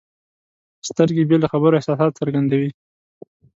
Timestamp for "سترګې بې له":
0.89-1.47